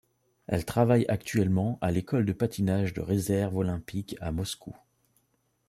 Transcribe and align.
Elle 0.47 0.65
travaille 0.65 1.05
actuellement 1.09 1.77
à 1.79 1.91
l'École 1.91 2.25
de 2.25 2.33
patinage 2.33 2.95
de 2.95 3.01
réserve 3.01 3.57
olympique 3.57 4.15
à 4.19 4.31
Moscou. 4.31 4.75